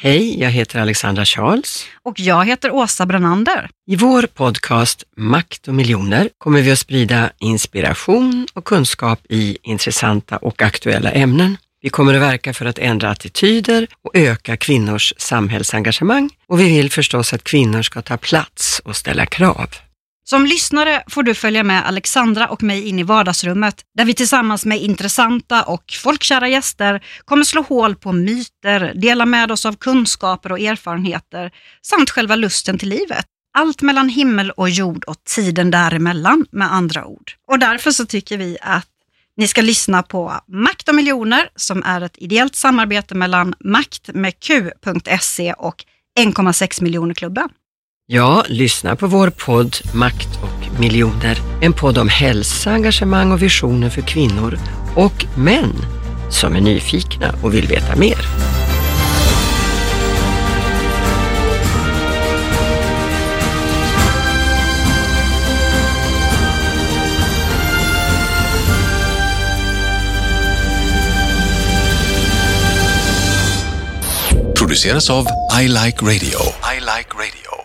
Hej, 0.00 0.40
jag 0.40 0.50
heter 0.50 0.80
Alexandra 0.80 1.24
Charles. 1.24 1.86
Och 2.02 2.20
jag 2.20 2.46
heter 2.46 2.70
Åsa 2.70 3.06
Brannander. 3.06 3.70
I 3.86 3.96
vår 3.96 4.22
podcast 4.22 5.04
Makt 5.16 5.68
och 5.68 5.74
miljoner 5.74 6.30
kommer 6.38 6.62
vi 6.62 6.72
att 6.72 6.78
sprida 6.78 7.30
inspiration 7.38 8.46
och 8.54 8.64
kunskap 8.64 9.20
i 9.28 9.58
intressanta 9.62 10.36
och 10.36 10.62
aktuella 10.62 11.10
ämnen. 11.10 11.56
Vi 11.82 11.88
kommer 11.88 12.14
att 12.14 12.22
verka 12.22 12.54
för 12.54 12.66
att 12.66 12.78
ändra 12.78 13.10
attityder 13.10 13.86
och 14.04 14.16
öka 14.16 14.56
kvinnors 14.56 15.14
samhällsengagemang 15.16 16.30
och 16.48 16.60
vi 16.60 16.76
vill 16.76 16.90
förstås 16.90 17.32
att 17.32 17.44
kvinnor 17.44 17.82
ska 17.82 18.02
ta 18.02 18.16
plats 18.16 18.80
och 18.84 18.96
ställa 18.96 19.26
krav. 19.26 19.68
Som 20.30 20.46
lyssnare 20.46 21.02
får 21.06 21.22
du 21.22 21.34
följa 21.34 21.62
med 21.62 21.86
Alexandra 21.86 22.48
och 22.48 22.62
mig 22.62 22.88
in 22.88 22.98
i 22.98 23.02
vardagsrummet 23.02 23.84
där 23.94 24.04
vi 24.04 24.14
tillsammans 24.14 24.64
med 24.64 24.78
intressanta 24.78 25.62
och 25.62 25.84
folkkära 26.02 26.48
gäster 26.48 27.04
kommer 27.24 27.44
slå 27.44 27.62
hål 27.62 27.96
på 27.96 28.12
myter, 28.12 28.92
dela 28.94 29.26
med 29.26 29.52
oss 29.52 29.66
av 29.66 29.76
kunskaper 29.76 30.52
och 30.52 30.60
erfarenheter 30.60 31.50
samt 31.82 32.10
själva 32.10 32.36
lusten 32.36 32.78
till 32.78 32.88
livet. 32.88 33.26
Allt 33.58 33.82
mellan 33.82 34.08
himmel 34.08 34.50
och 34.50 34.70
jord 34.70 35.04
och 35.04 35.16
tiden 35.24 35.70
däremellan 35.70 36.46
med 36.50 36.72
andra 36.72 37.04
ord. 37.06 37.32
Och 37.46 37.58
därför 37.58 37.90
så 37.90 38.06
tycker 38.06 38.38
vi 38.38 38.58
att 38.60 38.88
ni 39.36 39.48
ska 39.48 39.62
lyssna 39.62 40.02
på 40.02 40.40
Makt 40.48 40.88
och 40.88 40.94
miljoner 40.94 41.48
som 41.56 41.82
är 41.82 42.00
ett 42.00 42.18
ideellt 42.18 42.54
samarbete 42.54 43.14
mellan 43.14 43.54
makt 43.60 44.10
med 44.14 44.40
q.se 44.40 45.52
och 45.52 45.84
1,6 46.18 46.82
miljoner 46.82 47.14
klubben. 47.14 47.48
Ja, 48.10 48.44
lyssna 48.48 48.96
på 48.96 49.06
vår 49.06 49.30
podd 49.30 49.76
Makt 49.94 50.28
och 50.42 50.80
miljoner. 50.80 51.38
En 51.60 51.72
podd 51.72 51.98
om 51.98 52.08
hälsa, 52.08 52.70
engagemang 52.70 53.32
och 53.32 53.42
visioner 53.42 53.90
för 53.90 54.02
kvinnor 54.02 54.58
och 54.96 55.26
män 55.36 55.72
som 56.30 56.56
är 56.56 56.60
nyfikna 56.60 57.34
och 57.42 57.54
vill 57.54 57.66
veta 57.66 57.96
mer. 57.96 58.18
produceras 74.58 75.10
av 75.10 75.26
I 75.60 75.68
Like 75.68 76.04
Radio. 76.04 76.40
I 76.76 76.80
like 76.80 77.14
radio. 77.14 77.57